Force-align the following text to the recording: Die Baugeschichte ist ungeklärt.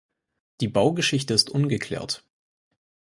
Die 0.61 0.67
Baugeschichte 0.67 1.35
ist 1.35 1.51
ungeklärt. 1.51 2.25